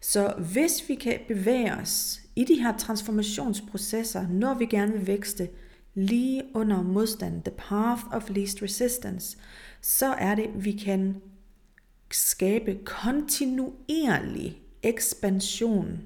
Så 0.00 0.34
hvis 0.52 0.88
vi 0.88 0.94
kan 0.94 1.18
bevæge 1.28 1.74
os 1.74 2.21
i 2.36 2.44
de 2.44 2.62
her 2.62 2.76
transformationsprocesser, 2.76 4.28
når 4.28 4.54
vi 4.54 4.66
gerne 4.66 4.92
vil 4.92 5.06
vækste 5.06 5.48
lige 5.94 6.42
under 6.54 6.82
modstand, 6.82 7.42
the 7.42 7.54
path 7.56 8.02
of 8.12 8.30
least 8.30 8.62
resistance, 8.62 9.38
så 9.80 10.06
er 10.06 10.34
det, 10.34 10.50
vi 10.54 10.72
kan 10.72 11.16
skabe 12.10 12.78
kontinuerlig 12.84 14.62
ekspansion, 14.82 16.00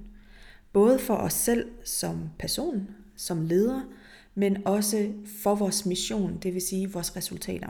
både 0.72 0.98
for 0.98 1.14
os 1.14 1.32
selv 1.32 1.70
som 1.84 2.30
person, 2.38 2.88
som 3.16 3.42
leder, 3.42 3.80
men 4.34 4.66
også 4.66 5.12
for 5.42 5.54
vores 5.54 5.86
mission, 5.86 6.38
det 6.42 6.54
vil 6.54 6.62
sige 6.62 6.92
vores 6.92 7.16
resultater. 7.16 7.68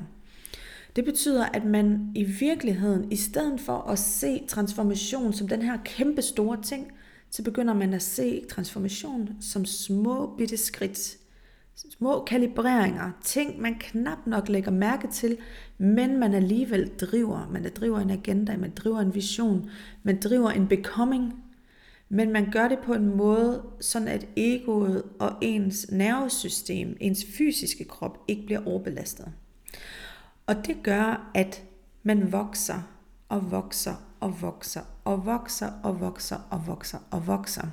Det 0.97 1.05
betyder, 1.05 1.45
at 1.45 1.65
man 1.65 2.13
i 2.15 2.23
virkeligheden, 2.25 3.13
i 3.13 3.17
stedet 3.17 3.61
for 3.61 3.79
at 3.79 3.99
se 3.99 4.45
transformation 4.49 5.33
som 5.33 5.49
den 5.49 5.63
her 5.63 5.79
kæmpe 5.85 6.23
store 6.23 6.63
ting, 6.63 6.93
så 7.37 7.43
begynder 7.43 7.75
man 7.75 7.95
at 7.95 8.03
se 8.03 8.45
transformation 8.51 9.29
som 9.41 9.65
små 9.65 10.37
bitte 10.37 10.57
skridt. 10.57 11.17
Små 11.99 12.25
kalibreringer, 12.25 13.11
ting 13.23 13.61
man 13.61 13.75
knap 13.81 14.19
nok 14.27 14.49
lægger 14.49 14.71
mærke 14.71 15.09
til, 15.09 15.39
men 15.79 16.19
man 16.19 16.35
alligevel 16.35 16.91
driver. 17.01 17.49
Man 17.53 17.71
driver 17.77 17.99
en 17.99 18.11
agenda, 18.11 18.57
man 18.57 18.71
driver 18.71 19.01
en 19.01 19.15
vision, 19.15 19.71
man 20.03 20.21
driver 20.21 20.51
en 20.51 20.69
becoming. 20.69 21.35
Men 22.09 22.33
man 22.33 22.51
gør 22.51 22.69
det 22.69 22.79
på 22.79 22.95
en 22.95 23.17
måde, 23.17 23.63
sådan 23.81 24.09
at 24.09 24.27
egoet 24.37 25.03
og 25.19 25.33
ens 25.41 25.87
nervesystem, 25.93 26.97
ens 27.01 27.25
fysiske 27.39 27.85
krop, 27.85 28.25
ikke 28.29 28.47
bliver 28.47 28.67
overbelastet. 28.67 29.33
Og 30.47 30.67
det 30.67 30.77
gør, 30.83 31.31
at 31.35 31.63
man 32.03 32.33
vokser 32.33 32.83
og 33.29 33.51
vokser 33.51 34.06
og 34.21 34.43
vokser 34.43 34.81
og 35.05 35.27
vokser 35.27 35.71
og 35.83 36.01
vokser 36.01 36.37
og 36.51 36.67
vokser 36.67 36.99
og 37.11 37.27
vokser. 37.27 37.67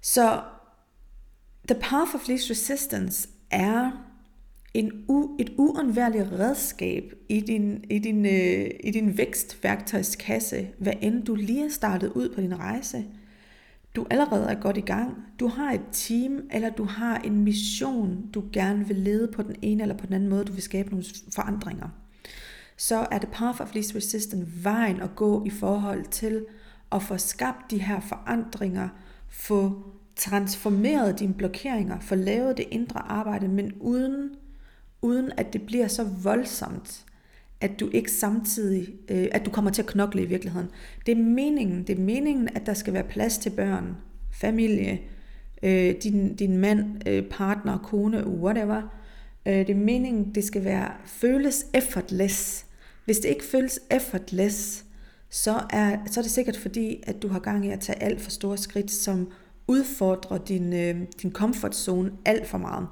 Så 0.00 0.42
The 1.68 1.80
Path 1.80 2.14
of 2.14 2.28
Least 2.28 2.50
Resistance 2.50 3.28
er 3.50 3.90
en 4.74 5.04
u, 5.08 5.36
et 5.38 5.52
uundværligt 5.58 6.32
redskab 6.32 7.12
i 7.28 7.40
din, 7.40 7.84
i, 7.90 7.98
din, 7.98 8.26
øh, 8.26 8.70
i 8.84 8.90
din 8.90 9.18
vækstværktøjskasse, 9.18 10.68
hvad 10.78 10.92
end 11.00 11.24
du 11.24 11.34
lige 11.34 11.64
er 11.64 11.70
startet 11.70 12.12
ud 12.12 12.34
på 12.34 12.40
din 12.40 12.58
rejse. 12.58 13.04
Du 13.96 14.06
allerede 14.10 14.46
er 14.50 14.60
godt 14.60 14.76
i 14.76 14.80
gang. 14.80 15.16
Du 15.40 15.46
har 15.46 15.72
et 15.72 15.82
team, 15.92 16.40
eller 16.50 16.70
du 16.70 16.84
har 16.84 17.18
en 17.18 17.44
mission, 17.44 18.30
du 18.34 18.44
gerne 18.52 18.86
vil 18.86 18.96
lede 18.96 19.32
på 19.32 19.42
den 19.42 19.56
ene 19.62 19.82
eller 19.82 19.96
på 19.96 20.06
den 20.06 20.14
anden 20.14 20.30
måde. 20.30 20.44
Du 20.44 20.52
vil 20.52 20.62
skabe 20.62 20.90
nogle 20.90 21.04
forandringer. 21.34 21.88
Så 22.82 23.06
er 23.10 23.18
det 23.18 23.28
Path 23.28 23.60
of 23.60 23.74
Least 23.74 23.96
Resistance 23.96 24.46
vejen 24.62 25.00
at 25.00 25.16
gå 25.16 25.44
i 25.44 25.50
forhold 25.50 26.04
til 26.04 26.44
at 26.92 27.02
få 27.02 27.18
skabt 27.18 27.70
de 27.70 27.82
her 27.82 28.00
forandringer, 28.00 28.88
få 29.28 29.82
transformeret 30.16 31.18
dine 31.18 31.34
blokeringer, 31.34 32.00
få 32.00 32.14
lavet 32.14 32.56
det 32.56 32.66
indre 32.70 33.00
arbejde, 33.00 33.48
men 33.48 33.72
uden 33.80 34.30
uden 35.02 35.32
at 35.36 35.52
det 35.52 35.62
bliver 35.62 35.88
så 35.88 36.04
voldsomt, 36.22 37.04
at 37.60 37.80
du 37.80 37.90
ikke 37.92 38.12
samtidig, 38.12 38.88
øh, 39.08 39.28
at 39.32 39.46
du 39.46 39.50
kommer 39.50 39.70
til 39.70 39.82
at 39.82 39.88
knokle 39.88 40.22
i 40.22 40.26
virkeligheden. 40.26 40.68
Det 41.06 41.18
er 41.18 41.22
meningen, 41.22 41.86
det 41.86 41.98
er 41.98 42.02
meningen, 42.02 42.48
at 42.54 42.66
der 42.66 42.74
skal 42.74 42.92
være 42.92 43.04
plads 43.04 43.38
til 43.38 43.50
børn, 43.50 43.96
familie, 44.32 45.00
øh, 45.62 45.94
din, 46.02 46.36
din 46.36 46.58
mand, 46.58 47.08
øh, 47.08 47.24
partner, 47.30 47.78
kone, 47.78 48.26
whatever. 48.26 48.82
Øh, 49.46 49.54
det 49.54 49.70
er 49.70 49.74
meningen, 49.74 50.34
det 50.34 50.44
skal 50.44 50.64
være, 50.64 50.92
føles 51.04 51.66
effortless. 51.74 52.66
Hvis 53.04 53.18
det 53.18 53.28
ikke 53.28 53.44
føles 53.44 53.80
effortless, 53.90 54.84
så 55.30 55.62
er, 55.70 55.96
så 56.10 56.20
er 56.20 56.22
det 56.22 56.30
sikkert 56.30 56.56
fordi, 56.56 57.02
at 57.06 57.22
du 57.22 57.28
har 57.28 57.38
gang 57.38 57.66
i 57.66 57.70
at 57.70 57.80
tage 57.80 58.02
alt 58.02 58.20
for 58.20 58.30
store 58.30 58.58
skridt, 58.58 58.90
som 58.90 59.32
udfordrer 59.66 60.38
din, 60.38 60.72
øh, 60.72 60.96
din 61.22 61.32
comfort 61.32 61.76
zone 61.76 62.12
alt 62.24 62.46
for 62.46 62.58
meget. 62.58 62.86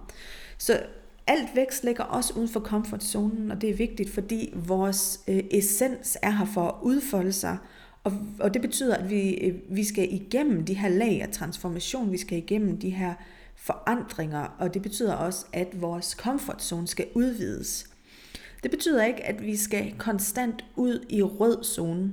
Så 0.59 0.83
alt 1.26 1.49
vækst 1.55 1.85
ligger 1.85 2.05
også 2.05 2.35
uden 2.37 2.49
for 2.49 2.61
comfortzonen, 2.61 3.50
og 3.50 3.61
det 3.61 3.71
er 3.71 3.75
vigtigt, 3.75 4.11
fordi 4.11 4.52
vores 4.55 5.21
øh, 5.29 5.43
essens 5.50 6.19
er 6.23 6.31
her 6.31 6.45
for 6.45 6.69
at 6.69 6.75
udfolde 6.83 7.33
sig, 7.33 7.59
og, 8.05 8.12
og 8.40 8.55
det 8.55 8.62
betyder, 8.62 8.97
at 8.97 9.11
vi, 9.11 9.31
øh, 9.31 9.55
vi 9.69 9.85
skal 9.85 10.12
igennem 10.12 10.64
de 10.64 10.75
her 10.75 10.88
lag 10.88 11.23
af 11.23 11.29
transformation, 11.29 12.12
vi 12.12 12.19
skal 12.19 12.38
igennem 12.38 12.79
de 12.79 12.90
her 12.90 13.14
forandringer, 13.57 14.57
og 14.59 14.75
det 14.75 14.83
betyder 14.83 15.14
også, 15.14 15.47
at 15.52 15.81
vores 15.81 16.07
comfortzone 16.07 16.88
skal 16.88 17.07
udvides. 17.14 17.89
Det 18.62 18.71
betyder 18.71 19.05
ikke, 19.05 19.25
at 19.25 19.43
vi 19.43 19.57
skal 19.57 19.95
konstant 19.99 20.64
ud 20.76 21.07
i 21.09 21.23
rød 21.23 21.64
zone. 21.64 22.12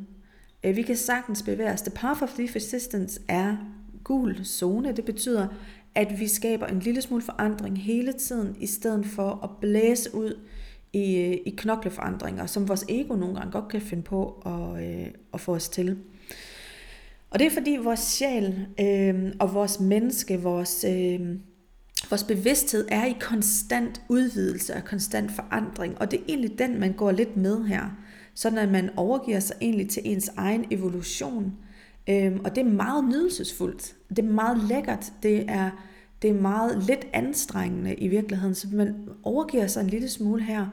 Øh, 0.64 0.76
vi 0.76 0.82
kan 0.82 0.96
sagtens 0.96 1.44
bevæge 1.44 1.72
os. 1.72 1.82
The 1.82 1.92
path 1.92 2.24
of 2.24 2.38
least 2.38 2.56
resistance 2.56 3.22
er 3.28 3.58
gul 4.04 4.46
zone. 4.46 4.92
Det 4.92 5.06
betyder, 5.06 5.48
at 5.96 6.20
vi 6.20 6.28
skaber 6.28 6.66
en 6.66 6.80
lille 6.80 7.02
smule 7.02 7.22
forandring 7.22 7.82
hele 7.82 8.14
tiden, 8.14 8.56
i 8.60 8.68
stedet 8.68 9.06
for 9.06 9.40
at 9.44 9.50
blæse 9.62 10.16
ud 10.16 10.40
i, 10.94 11.16
øh, 11.16 11.38
i 11.46 11.50
knokleforandringer, 11.58 12.46
som 12.46 12.68
vores 12.68 12.86
ego 12.90 13.16
nogle 13.16 13.36
gange 13.36 13.52
godt 13.52 13.68
kan 13.68 13.82
finde 13.82 14.04
på 14.04 14.44
at, 14.46 14.84
øh, 14.84 15.08
at 15.34 15.42
få 15.42 15.56
os 15.56 15.70
til. 15.70 15.98
Og 17.30 17.40
det 17.40 17.48
er 17.48 17.52
fordi 17.52 17.78
vores 17.84 18.00
sjæl 18.00 18.68
øh, 18.80 19.34
og 19.40 19.54
vores 19.54 19.80
menneske, 19.80 20.42
vores, 20.42 20.86
øh, 20.88 21.20
vores 22.10 22.24
bevidsthed 22.24 22.88
er 22.92 23.06
i 23.06 23.18
konstant 23.20 24.02
udvidelse 24.10 24.76
og 24.76 24.84
konstant 24.86 25.32
forandring, 25.32 25.98
og 26.02 26.12
det 26.12 26.20
er 26.20 26.24
egentlig 26.28 26.60
den, 26.60 26.80
man 26.80 26.94
går 26.94 27.12
lidt 27.12 27.38
med 27.38 27.64
her, 27.64 27.98
sådan 28.34 28.58
at 28.58 28.70
man 28.70 28.90
overgiver 28.96 29.40
sig 29.40 29.56
egentlig 29.62 29.90
til 29.90 30.02
ens 30.06 30.32
egen 30.38 30.66
evolution, 30.72 31.54
Øhm, 32.10 32.40
og 32.46 32.56
det 32.56 32.62
er 32.62 32.72
meget 32.72 33.06
nydelsesfuldt. 33.06 33.96
Det 34.10 34.20
er 34.20 34.30
meget 34.30 34.58
lækkert. 34.70 35.14
Det 35.24 35.46
er, 35.50 35.70
det 36.22 36.30
er 36.30 36.34
meget 36.34 36.84
lidt 36.84 37.08
anstrengende 37.14 37.96
i 37.96 38.08
virkeligheden, 38.08 38.56
så 38.56 38.68
man 38.72 39.10
overgiver 39.24 39.68
sig 39.68 39.82
en 39.82 39.90
lille 39.90 40.10
smule 40.10 40.44
her 40.44 40.66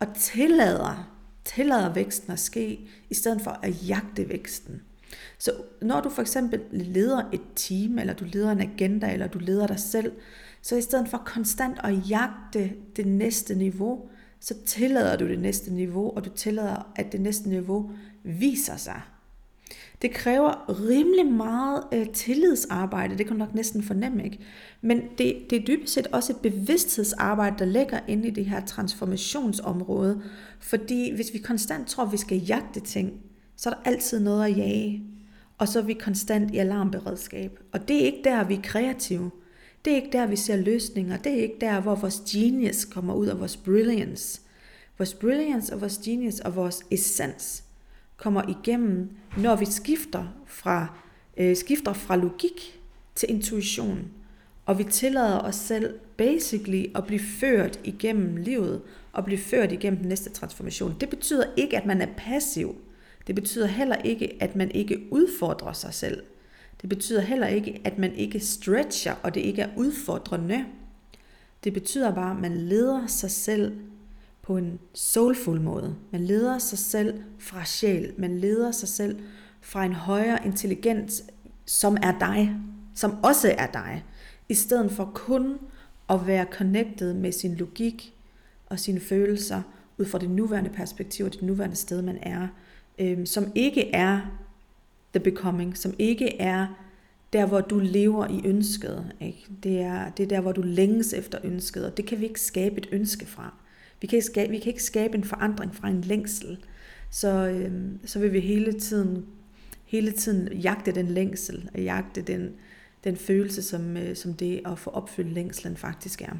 og 0.00 0.06
tillader, 0.14 1.12
tillader 1.44 1.92
væksten 1.92 2.32
at 2.32 2.38
ske, 2.38 2.80
i 3.10 3.14
stedet 3.14 3.40
for 3.40 3.50
at 3.62 3.88
jagte 3.88 4.28
væksten. 4.28 4.82
Så 5.38 5.52
når 5.82 6.00
du 6.00 6.08
for 6.08 6.22
eksempel 6.22 6.60
leder 6.70 7.22
et 7.32 7.40
team, 7.56 7.98
eller 7.98 8.14
du 8.14 8.24
leder 8.24 8.52
en 8.52 8.60
agenda, 8.60 9.12
eller 9.12 9.26
du 9.26 9.38
leder 9.38 9.66
dig 9.66 9.80
selv, 9.80 10.12
så 10.62 10.76
i 10.76 10.82
stedet 10.82 11.08
for 11.08 11.22
konstant 11.26 11.78
at 11.84 12.10
jagte 12.10 12.72
det 12.96 13.06
næste 13.06 13.54
niveau, 13.54 14.08
så 14.40 14.54
tillader 14.66 15.16
du 15.16 15.28
det 15.28 15.38
næste 15.38 15.72
niveau, 15.72 16.10
og 16.16 16.24
du 16.24 16.30
tillader, 16.30 16.92
at 16.96 17.12
det 17.12 17.20
næste 17.20 17.48
niveau 17.48 17.90
viser 18.22 18.76
sig. 18.76 19.00
Det 20.02 20.10
kræver 20.10 20.80
rimelig 20.88 21.26
meget 21.26 21.84
øh, 21.92 22.08
tillidsarbejde, 22.08 23.18
det 23.18 23.26
kan 23.26 23.36
du 23.36 23.38
nok 23.38 23.54
næsten 23.54 23.82
fornemme, 23.82 24.24
ikke? 24.24 24.38
Men 24.80 25.02
det, 25.18 25.36
det 25.50 25.58
er 25.60 25.64
dybest 25.66 25.92
set 25.92 26.06
også 26.06 26.32
et 26.32 26.52
bevidsthedsarbejde, 26.52 27.58
der 27.58 27.64
ligger 27.64 28.00
inde 28.08 28.28
i 28.28 28.30
det 28.30 28.44
her 28.44 28.64
transformationsområde. 28.64 30.22
Fordi 30.60 31.14
hvis 31.14 31.32
vi 31.32 31.38
konstant 31.38 31.88
tror, 31.88 32.04
at 32.04 32.12
vi 32.12 32.16
skal 32.16 32.38
jagte 32.38 32.80
ting, 32.80 33.12
så 33.62 33.70
er 33.70 33.74
der 33.74 33.80
altid 33.84 34.20
noget 34.20 34.44
at 34.44 34.56
jage. 34.56 35.02
Og 35.58 35.68
så 35.68 35.78
er 35.78 35.82
vi 35.82 35.92
konstant 35.92 36.54
i 36.54 36.58
alarmberedskab. 36.58 37.58
Og 37.72 37.88
det 37.88 38.02
er 38.02 38.06
ikke 38.06 38.20
der, 38.24 38.44
vi 38.44 38.54
er 38.54 38.62
kreative. 38.62 39.30
Det 39.84 39.92
er 39.92 39.96
ikke 39.96 40.12
der, 40.12 40.26
vi 40.26 40.36
ser 40.36 40.56
løsninger. 40.56 41.16
Det 41.16 41.32
er 41.32 41.42
ikke 41.42 41.56
der, 41.60 41.80
hvor 41.80 41.94
vores 41.94 42.22
genius 42.32 42.84
kommer 42.84 43.14
ud 43.14 43.26
af 43.26 43.40
vores 43.40 43.56
brilliance. 43.56 44.40
Vores 44.98 45.14
brilliance 45.14 45.74
og 45.74 45.80
vores 45.80 46.00
genius 46.04 46.40
og 46.40 46.56
vores 46.56 46.82
essens 46.90 47.64
kommer 48.16 48.42
igennem, 48.48 49.10
når 49.38 49.56
vi 49.56 49.64
skifter 49.64 50.24
fra, 50.46 50.94
øh, 51.36 51.56
skifter 51.56 51.92
fra 51.92 52.16
logik 52.16 52.80
til 53.14 53.30
intuition. 53.30 54.10
Og 54.66 54.78
vi 54.78 54.84
tillader 54.84 55.38
os 55.38 55.56
selv 55.56 55.98
basically 56.16 56.84
at 56.94 57.06
blive 57.06 57.20
ført 57.20 57.80
igennem 57.84 58.36
livet 58.36 58.82
og 59.12 59.24
blive 59.24 59.38
ført 59.38 59.72
igennem 59.72 59.98
den 59.98 60.08
næste 60.08 60.30
transformation. 60.30 60.96
Det 61.00 61.10
betyder 61.10 61.44
ikke, 61.56 61.76
at 61.76 61.86
man 61.86 62.02
er 62.02 62.08
passiv. 62.16 62.76
Det 63.26 63.34
betyder 63.34 63.66
heller 63.66 63.96
ikke, 63.96 64.36
at 64.40 64.56
man 64.56 64.70
ikke 64.70 65.08
udfordrer 65.10 65.72
sig 65.72 65.94
selv. 65.94 66.22
Det 66.82 66.88
betyder 66.88 67.20
heller 67.20 67.46
ikke, 67.46 67.80
at 67.84 67.98
man 67.98 68.14
ikke 68.14 68.40
stretcher, 68.40 69.14
og 69.22 69.34
det 69.34 69.40
ikke 69.40 69.62
er 69.62 69.68
udfordrende. 69.76 70.64
Det 71.64 71.72
betyder 71.72 72.14
bare, 72.14 72.30
at 72.30 72.40
man 72.40 72.56
leder 72.56 73.06
sig 73.06 73.30
selv 73.30 73.76
på 74.42 74.56
en 74.56 74.78
soulful 74.94 75.60
måde. 75.60 75.96
Man 76.10 76.20
leder 76.24 76.58
sig 76.58 76.78
selv 76.78 77.22
fra 77.38 77.64
sjæl. 77.64 78.12
Man 78.18 78.38
leder 78.38 78.72
sig 78.72 78.88
selv 78.88 79.20
fra 79.60 79.84
en 79.84 79.92
højere 79.92 80.46
intelligens, 80.46 81.22
som 81.66 81.96
er 82.02 82.18
dig, 82.18 82.56
som 82.94 83.24
også 83.24 83.54
er 83.58 83.66
dig, 83.66 84.04
i 84.48 84.54
stedet 84.54 84.92
for 84.92 85.10
kun 85.14 85.58
at 86.10 86.26
være 86.26 86.46
connected 86.52 87.14
med 87.14 87.32
sin 87.32 87.54
logik 87.54 88.14
og 88.66 88.78
sine 88.78 89.00
følelser 89.00 89.62
ud 89.98 90.04
fra 90.04 90.18
det 90.18 90.30
nuværende 90.30 90.70
perspektiv 90.70 91.26
og 91.26 91.32
det 91.32 91.42
nuværende 91.42 91.76
sted, 91.76 92.02
man 92.02 92.18
er, 92.22 92.48
øhm, 92.98 93.26
som 93.26 93.52
ikke 93.54 93.90
er 93.90 94.20
the 95.14 95.20
becoming, 95.20 95.78
som 95.78 95.94
ikke 95.98 96.36
er 96.36 96.66
der, 97.32 97.46
hvor 97.46 97.60
du 97.60 97.78
lever 97.78 98.26
i 98.26 98.46
ønsket. 98.48 99.12
Ikke? 99.20 99.46
Det, 99.62 99.80
er, 99.80 100.10
det 100.10 100.22
er 100.22 100.28
der, 100.28 100.40
hvor 100.40 100.52
du 100.52 100.62
længes 100.62 101.12
efter 101.12 101.38
ønsket, 101.44 101.86
og 101.86 101.96
det 101.96 102.06
kan 102.06 102.20
vi 102.20 102.24
ikke 102.24 102.40
skabe 102.40 102.78
et 102.78 102.88
ønske 102.92 103.26
fra. 103.26 103.54
Vi 104.00 104.06
kan 104.06 104.16
ikke 104.16 104.26
skabe, 104.26 104.50
vi 104.50 104.58
kan 104.58 104.68
ikke 104.68 104.82
skabe 104.82 105.14
en 105.14 105.24
forandring 105.24 105.74
fra 105.74 105.88
en 105.88 106.00
længsel. 106.00 106.58
Så, 107.10 107.28
øhm, 107.28 107.98
så 108.04 108.18
vil 108.18 108.32
vi 108.32 108.40
hele 108.40 108.80
tiden, 108.80 109.26
hele 109.84 110.12
tiden 110.12 110.52
jagte 110.52 110.92
den 110.92 111.08
længsel, 111.08 111.70
og 111.74 111.82
jagte 111.82 112.22
den, 112.22 112.50
den 113.04 113.16
følelse, 113.16 113.62
som, 113.62 113.96
øh, 113.96 114.16
som 114.16 114.34
det 114.34 114.60
at 114.66 114.78
få 114.78 114.90
opfyldt 114.90 115.32
længslen 115.32 115.76
faktisk 115.76 116.22
er. 116.22 116.36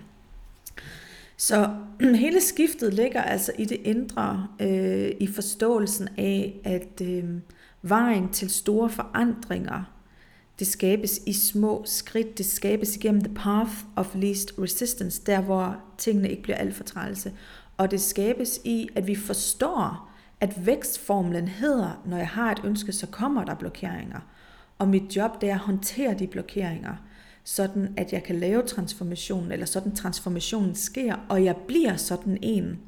Så 1.42 1.70
hele 2.24 2.40
skiftet 2.40 2.94
ligger 2.94 3.22
altså 3.22 3.52
i 3.58 3.64
det 3.64 3.80
indre, 3.84 4.46
øh, 4.60 5.10
i 5.20 5.26
forståelsen 5.26 6.08
af, 6.18 6.60
at 6.64 7.00
øh, 7.02 7.24
vejen 7.82 8.28
til 8.28 8.50
store 8.50 8.90
forandringer, 8.90 9.82
det 10.58 10.66
skabes 10.66 11.20
i 11.26 11.32
små 11.32 11.82
skridt, 11.86 12.38
det 12.38 12.46
skabes 12.46 12.96
igennem 12.96 13.20
the 13.20 13.34
path 13.34 13.72
of 13.96 14.14
least 14.14 14.52
resistance, 14.58 15.22
der 15.26 15.40
hvor 15.40 15.76
tingene 15.98 16.30
ikke 16.30 16.42
bliver 16.42 16.56
alt 16.56 16.74
for 16.74 16.84
trælse. 16.84 17.32
Og 17.76 17.90
det 17.90 18.00
skabes 18.00 18.60
i, 18.64 18.88
at 18.94 19.06
vi 19.06 19.14
forstår, 19.14 20.10
at 20.40 20.66
vækstformlen 20.66 21.48
hedder, 21.48 22.02
når 22.06 22.16
jeg 22.16 22.28
har 22.28 22.52
et 22.52 22.60
ønske, 22.64 22.92
så 22.92 23.06
kommer 23.06 23.44
der 23.44 23.54
blokeringer. 23.54 24.20
Og 24.78 24.88
mit 24.88 25.16
job 25.16 25.40
det 25.40 25.48
er 25.48 25.54
at 25.54 25.60
håndtere 25.60 26.14
de 26.18 26.26
blokeringer, 26.26 26.96
sådan 27.44 27.94
at 27.96 28.12
jeg 28.12 28.22
kan 28.22 28.36
lave 28.36 28.62
transformationen, 28.62 29.52
eller 29.52 29.66
sådan 29.66 29.94
transformationen 29.94 30.74
sker, 30.74 31.16
og 31.28 31.44
jeg 31.44 31.56
bliver 31.56 31.96
sådan 31.96 32.38
en, 32.42 32.78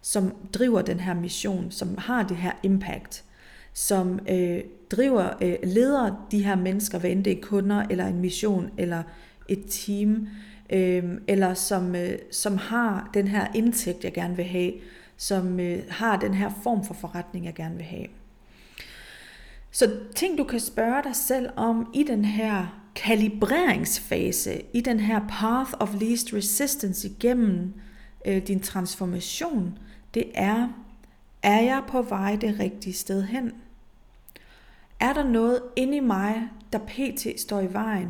som 0.00 0.34
driver 0.54 0.82
den 0.82 1.00
her 1.00 1.14
mission, 1.14 1.70
som 1.70 1.98
har 1.98 2.22
det 2.22 2.36
her 2.36 2.52
impact, 2.62 3.24
som 3.72 4.20
øh, 4.28 4.60
driver, 4.90 5.30
øh, 5.40 5.56
leder 5.64 6.26
de 6.30 6.44
her 6.44 6.56
mennesker, 6.56 6.98
hvad 6.98 7.10
end 7.10 7.24
det 7.24 7.32
er 7.32 7.42
kunder, 7.42 7.86
eller 7.90 8.06
en 8.06 8.20
mission, 8.20 8.70
eller 8.78 9.02
et 9.48 9.64
team, 9.68 10.28
øh, 10.70 11.04
eller 11.28 11.54
som, 11.54 11.94
øh, 11.94 12.18
som 12.30 12.56
har 12.56 13.10
den 13.14 13.28
her 13.28 13.46
indtægt, 13.54 14.04
jeg 14.04 14.12
gerne 14.12 14.36
vil 14.36 14.44
have, 14.44 14.72
som 15.16 15.60
øh, 15.60 15.82
har 15.88 16.16
den 16.16 16.34
her 16.34 16.50
form 16.62 16.84
for 16.84 16.94
forretning, 16.94 17.44
jeg 17.44 17.54
gerne 17.54 17.76
vil 17.76 17.84
have. 17.84 18.06
Så 19.70 19.90
ting, 20.14 20.38
du 20.38 20.44
kan 20.44 20.60
spørge 20.60 21.02
dig 21.02 21.16
selv 21.16 21.50
om 21.56 21.90
i 21.94 22.02
den 22.02 22.24
her 22.24 22.81
kalibreringsfase 22.94 24.62
i 24.72 24.80
den 24.80 25.00
her 25.00 25.20
path 25.28 25.72
of 25.80 25.94
least 26.00 26.32
resistance 26.32 27.08
igennem 27.08 27.72
øh, 28.26 28.46
din 28.46 28.60
transformation, 28.60 29.78
det 30.14 30.24
er, 30.34 30.68
er 31.42 31.60
jeg 31.60 31.82
på 31.88 32.02
vej 32.02 32.36
det 32.36 32.60
rigtige 32.60 32.92
sted 32.92 33.22
hen? 33.22 33.52
Er 35.00 35.12
der 35.12 35.24
noget 35.24 35.62
inde 35.76 35.96
i 35.96 36.00
mig, 36.00 36.48
der 36.72 36.78
pt. 36.78 37.40
står 37.40 37.60
i 37.60 37.72
vejen, 37.72 38.08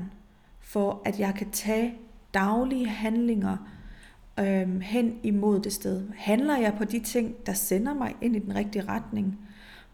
for 0.60 1.02
at 1.04 1.18
jeg 1.18 1.34
kan 1.34 1.50
tage 1.50 1.94
daglige 2.34 2.88
handlinger 2.88 3.56
øh, 4.40 4.80
hen 4.80 5.18
imod 5.22 5.60
det 5.60 5.72
sted? 5.72 6.02
Handler 6.16 6.58
jeg 6.58 6.74
på 6.78 6.84
de 6.84 7.00
ting, 7.00 7.46
der 7.46 7.52
sender 7.52 7.94
mig 7.94 8.14
ind 8.20 8.36
i 8.36 8.38
den 8.38 8.54
rigtige 8.54 8.84
retning? 8.88 9.38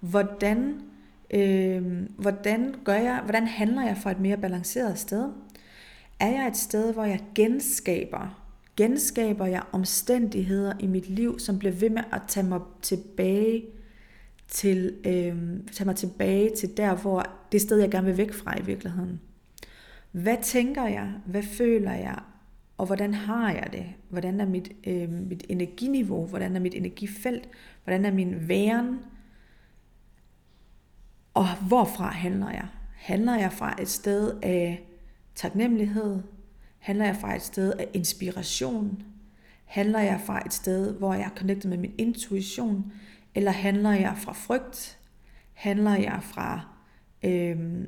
Hvordan, 0.00 0.80
øh, 1.30 1.82
hvordan, 2.18 2.75
gør 2.85 2.94
jeg, 2.94 3.20
hvordan 3.25 3.47
handler 3.47 3.82
jeg 3.87 3.97
for 3.97 4.11
et 4.11 4.20
mere 4.20 4.37
balanceret 4.37 4.99
sted? 4.99 5.28
Er 6.20 6.30
jeg 6.30 6.47
et 6.47 6.56
sted, 6.56 6.92
hvor 6.92 7.04
jeg 7.04 7.20
genskaber, 7.35 8.44
genskaber 8.76 9.47
jeg 9.47 9.62
omstændigheder 9.73 10.73
i 10.80 10.87
mit 10.87 11.08
liv, 11.08 11.38
som 11.38 11.58
bliver 11.58 11.73
ved 11.73 11.90
med 11.90 12.02
at 12.12 12.23
tage 12.28 12.47
mig 12.47 12.61
tilbage 12.82 13.64
til, 14.49 14.94
øh, 15.06 15.37
tage 15.73 15.85
mig 15.85 15.97
tilbage 15.97 16.50
til 16.56 16.76
der, 16.76 16.94
hvor 16.94 17.25
det 17.52 17.61
sted, 17.61 17.78
jeg 17.78 17.90
gerne 17.90 18.06
vil 18.06 18.16
væk 18.16 18.32
fra 18.32 18.58
i 18.61 18.64
virkeligheden. 18.64 19.20
Hvad 20.12 20.37
tænker 20.42 20.87
jeg? 20.87 21.12
Hvad 21.26 21.42
føler 21.42 21.92
jeg? 21.92 22.18
Og 22.78 22.87
hvordan 22.87 23.14
har 23.14 23.52
jeg 23.52 23.68
det? 23.73 23.87
Hvordan 24.08 24.40
er 24.40 24.47
mit, 24.47 24.73
øh, 24.87 25.11
mit 25.11 25.44
energiniveau? 25.49 26.26
Hvordan 26.26 26.56
er 26.56 26.61
mit 26.61 26.75
energifelt? 26.75 27.49
Hvordan 27.85 28.04
er 28.04 28.12
min 28.12 28.49
væren? 28.49 28.99
Og 31.38 31.49
hvorfra 31.57 32.11
handler 32.11 32.50
jeg? 32.50 32.66
Handler 32.97 33.38
jeg 33.38 33.52
fra 33.52 33.83
et 33.83 33.88
sted 33.88 34.38
af 34.42 34.83
taknemmelighed? 35.35 36.18
Handler 36.78 37.04
jeg 37.04 37.16
fra 37.16 37.37
et 37.37 37.42
sted 37.42 37.73
af 37.73 37.88
inspiration? 37.95 39.02
Handler 39.64 40.00
jeg 40.00 40.21
fra 40.26 40.42
et 40.47 40.52
sted, 40.52 40.95
hvor 40.95 41.14
jeg 41.14 41.23
er 41.23 41.38
connected 41.38 41.71
med 41.71 41.78
min 41.78 41.95
intuition? 41.99 42.92
Eller 43.35 43.50
handler 43.50 43.90
jeg 43.90 44.14
fra 44.16 44.33
frygt? 44.33 44.99
Handler 45.54 45.95
jeg 45.95 46.18
fra, 46.23 46.61
øh, 47.25 47.85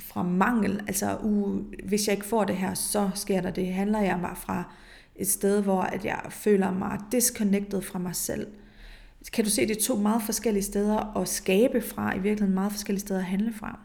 fra 0.00 0.22
mangel? 0.22 0.80
Altså, 0.86 1.18
uh, 1.22 1.60
hvis 1.84 2.06
jeg 2.08 2.14
ikke 2.14 2.26
får 2.26 2.44
det 2.44 2.56
her, 2.56 2.74
så 2.74 3.10
sker 3.14 3.40
der 3.40 3.50
det. 3.50 3.74
Handler 3.74 4.00
jeg 4.00 4.18
bare 4.22 4.36
fra 4.36 4.74
et 5.16 5.28
sted, 5.28 5.62
hvor 5.62 5.80
at 5.80 6.04
jeg 6.04 6.20
føler 6.30 6.72
mig 6.72 6.98
disconnected 7.12 7.82
fra 7.82 7.98
mig 7.98 8.14
selv? 8.14 8.46
Kan 9.32 9.44
du 9.44 9.50
se, 9.50 9.66
det 9.66 9.76
er 9.76 9.82
to 9.82 9.96
meget 9.96 10.22
forskellige 10.22 10.62
steder 10.62 11.16
at 11.16 11.28
skabe 11.28 11.80
fra, 11.80 12.14
i 12.16 12.18
virkeligheden 12.18 12.54
meget 12.54 12.72
forskellige 12.72 13.00
steder 13.00 13.20
at 13.20 13.26
handle 13.26 13.52
fra. 13.52 13.80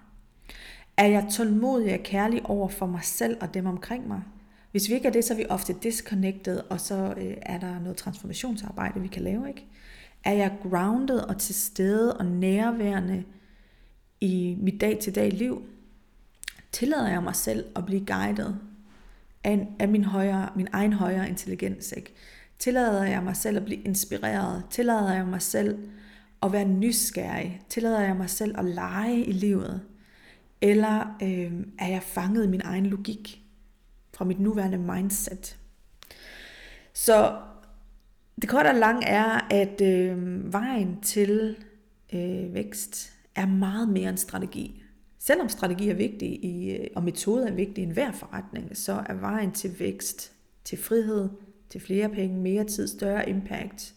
Er 0.97 1.07
jeg 1.07 1.27
tålmodig 1.31 1.93
og 1.93 1.99
kærlig 2.03 2.45
over 2.45 2.69
for 2.69 2.85
mig 2.85 3.03
selv 3.03 3.37
og 3.41 3.53
dem 3.53 3.65
omkring 3.65 4.07
mig? 4.07 4.21
Hvis 4.71 4.89
vi 4.89 4.93
ikke 4.93 5.07
er 5.07 5.11
det, 5.11 5.23
så 5.23 5.33
er 5.33 5.37
vi 5.37 5.45
ofte 5.49 5.75
disconnected, 5.83 6.61
og 6.69 6.79
så 6.79 7.13
øh, 7.17 7.37
er 7.41 7.59
der 7.59 7.79
noget 7.79 7.97
transformationsarbejde, 7.97 9.01
vi 9.01 9.07
kan 9.07 9.23
lave. 9.23 9.47
ikke? 9.47 9.65
Er 10.23 10.33
jeg 10.33 10.57
grounded 10.61 11.19
og 11.19 11.37
til 11.37 11.55
stede 11.55 12.17
og 12.17 12.25
nærværende 12.25 13.23
i 14.21 14.57
mit 14.59 14.81
dag-til-dag 14.81 15.31
liv? 15.31 15.61
Tillader 16.71 17.09
jeg 17.09 17.23
mig 17.23 17.35
selv 17.35 17.65
at 17.75 17.85
blive 17.85 18.05
guidet 18.05 18.59
af, 19.43 19.67
af 19.79 19.87
min, 19.87 20.03
højere, 20.03 20.49
min 20.55 20.67
egen 20.71 20.93
højere 20.93 21.29
intelligens? 21.29 21.91
Ikke? 21.91 22.13
Tillader 22.59 23.03
jeg 23.03 23.23
mig 23.23 23.35
selv 23.35 23.57
at 23.57 23.65
blive 23.65 23.81
inspireret? 23.81 24.63
Tillader 24.69 25.13
jeg 25.13 25.27
mig 25.27 25.41
selv 25.41 25.77
at 26.43 26.51
være 26.51 26.65
nysgerrig? 26.65 27.61
Tillader 27.69 28.01
jeg 28.01 28.15
mig 28.15 28.29
selv 28.29 28.59
at 28.59 28.65
lege 28.65 29.25
i 29.25 29.31
livet? 29.31 29.81
Eller 30.61 31.17
øh, 31.23 31.51
er 31.79 31.87
jeg 31.87 32.03
fanget 32.03 32.45
i 32.45 32.47
min 32.47 32.61
egen 32.63 32.85
logik 32.85 33.41
fra 34.13 34.25
mit 34.25 34.39
nuværende 34.39 34.77
mindset? 34.77 35.57
Så 36.93 37.41
det 38.41 38.49
korte 38.49 38.67
og 38.67 38.75
lange 38.75 39.05
er, 39.05 39.47
at 39.51 39.81
øh, 39.81 40.53
vejen 40.53 41.01
til 41.01 41.57
øh, 42.13 42.53
vækst 42.53 43.13
er 43.35 43.45
meget 43.45 43.89
mere 43.89 44.09
en 44.09 44.17
strategi. 44.17 44.83
Selvom 45.19 45.49
strategi 45.49 45.89
er 45.89 45.93
vigtig 45.93 46.45
i, 46.45 46.71
øh, 46.71 46.87
og 46.95 47.03
metode 47.03 47.47
er 47.47 47.53
vigtig 47.53 47.81
i 47.81 47.85
enhver 47.85 48.11
forretning, 48.11 48.77
så 48.77 49.03
er 49.05 49.13
vejen 49.13 49.51
til 49.51 49.79
vækst, 49.79 50.31
til 50.63 50.77
frihed, 50.77 51.29
til 51.73 51.81
flere 51.81 52.09
penge, 52.09 52.37
mere 52.37 52.63
tid, 52.63 52.87
større 52.87 53.29
impact, 53.29 53.93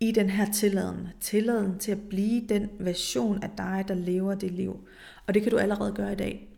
i 0.00 0.12
den 0.12 0.30
her 0.30 0.52
tilladen. 0.52 1.08
Tilladen 1.20 1.78
til 1.78 1.92
at 1.92 2.00
blive 2.08 2.46
den 2.48 2.68
version 2.78 3.42
af 3.42 3.50
dig, 3.58 3.84
der 3.88 3.94
lever 3.94 4.34
det 4.34 4.50
liv. 4.50 4.88
Og 5.26 5.34
det 5.34 5.42
kan 5.42 5.50
du 5.50 5.58
allerede 5.58 5.92
gøre 5.92 6.12
i 6.12 6.16
dag. 6.16 6.48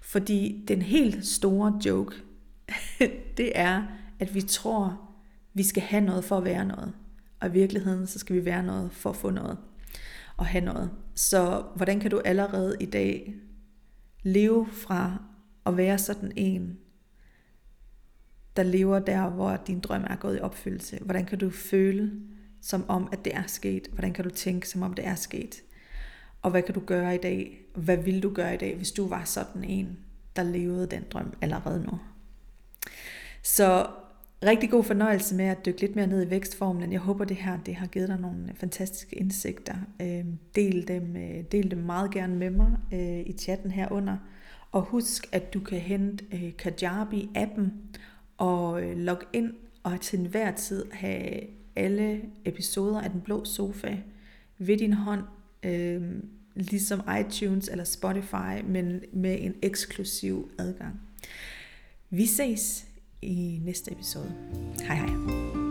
Fordi 0.00 0.64
den 0.68 0.82
helt 0.82 1.26
store 1.26 1.80
joke, 1.86 2.16
det 3.36 3.52
er, 3.54 3.82
at 4.18 4.34
vi 4.34 4.42
tror, 4.42 5.10
vi 5.54 5.62
skal 5.62 5.82
have 5.82 6.04
noget 6.04 6.24
for 6.24 6.36
at 6.36 6.44
være 6.44 6.64
noget. 6.64 6.92
Og 7.40 7.48
i 7.48 7.52
virkeligheden, 7.52 8.06
så 8.06 8.18
skal 8.18 8.36
vi 8.36 8.44
være 8.44 8.62
noget 8.62 8.92
for 8.92 9.10
at 9.10 9.16
få 9.16 9.30
noget. 9.30 9.58
Og 10.36 10.46
have 10.46 10.64
noget. 10.64 10.90
Så 11.14 11.64
hvordan 11.76 12.00
kan 12.00 12.10
du 12.10 12.20
allerede 12.24 12.76
i 12.80 12.86
dag 12.86 13.34
leve 14.22 14.66
fra 14.66 15.22
at 15.66 15.76
være 15.76 15.98
sådan 15.98 16.32
en, 16.36 16.78
der 18.56 18.62
lever 18.62 18.98
der, 18.98 19.30
hvor 19.30 19.56
din 19.66 19.80
drøm 19.80 20.04
er 20.10 20.16
gået 20.16 20.36
i 20.36 20.40
opfyldelse? 20.40 20.98
Hvordan 21.02 21.24
kan 21.24 21.38
du 21.38 21.50
føle, 21.50 22.12
som 22.60 22.84
om, 22.88 23.08
at 23.12 23.24
det 23.24 23.36
er 23.36 23.46
sket? 23.46 23.88
Hvordan 23.92 24.12
kan 24.12 24.24
du 24.24 24.30
tænke, 24.30 24.68
som 24.68 24.82
om 24.82 24.94
det 24.94 25.06
er 25.06 25.14
sket? 25.14 25.62
Og 26.42 26.50
hvad 26.50 26.62
kan 26.62 26.74
du 26.74 26.80
gøre 26.80 27.14
i 27.14 27.18
dag? 27.18 27.58
Hvad 27.74 27.96
vil 27.96 28.22
du 28.22 28.30
gøre 28.30 28.54
i 28.54 28.56
dag, 28.56 28.76
hvis 28.76 28.92
du 28.92 29.08
var 29.08 29.24
sådan 29.24 29.64
en, 29.64 29.98
der 30.36 30.42
levede 30.42 30.86
den 30.86 31.04
drøm 31.10 31.32
allerede 31.40 31.84
nu? 31.84 31.98
Så 33.42 33.86
rigtig 34.42 34.70
god 34.70 34.84
fornøjelse 34.84 35.34
med 35.34 35.44
at 35.44 35.66
dykke 35.66 35.80
lidt 35.80 35.96
mere 35.96 36.06
ned 36.06 36.26
i 36.26 36.30
vækstformlen. 36.30 36.92
Jeg 36.92 37.00
håber, 37.00 37.24
det 37.24 37.36
her 37.36 37.58
det 37.66 37.74
har 37.74 37.86
givet 37.86 38.08
dig 38.08 38.20
nogle 38.20 38.50
fantastiske 38.54 39.16
indsigter. 39.16 39.74
Øhm, 40.02 40.38
del 40.54 40.88
dem, 40.88 41.16
øh, 41.16 41.44
del 41.52 41.70
dem 41.70 41.78
meget 41.78 42.10
gerne 42.10 42.36
med 42.36 42.50
mig 42.50 42.76
øh, 42.92 43.20
i 43.26 43.32
chatten 43.38 43.70
herunder. 43.70 44.16
Og 44.72 44.82
husk, 44.82 45.28
at 45.32 45.54
du 45.54 45.60
kan 45.60 45.78
hente 45.78 46.24
øh, 46.32 46.52
Kajabi-appen 46.62 47.70
og 48.36 48.82
øh, 48.82 48.96
logge 48.96 49.26
ind 49.32 49.52
og 49.82 50.00
til 50.00 50.18
enhver 50.18 50.50
tid 50.50 50.84
have 50.92 51.40
alle 51.76 52.22
episoder 52.44 53.00
af 53.00 53.10
Den 53.10 53.20
Blå 53.20 53.44
Sofa 53.44 53.96
ved 54.58 54.76
din 54.76 54.92
hånd, 54.92 55.22
øh, 55.62 56.02
ligesom 56.54 57.02
iTunes 57.20 57.68
eller 57.68 57.84
Spotify, 57.84 58.64
men 58.64 59.00
med 59.12 59.36
en 59.40 59.54
eksklusiv 59.62 60.50
adgang. 60.58 61.00
Vi 62.10 62.26
ses 62.26 62.88
i 63.22 63.60
næste 63.64 63.92
episode. 63.92 64.34
Hej 64.82 64.96
hej. 64.96 65.61